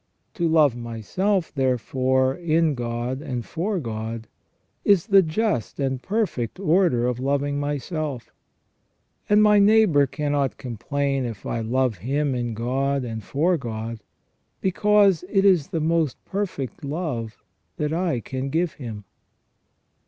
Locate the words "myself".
0.75-1.53, 7.59-8.33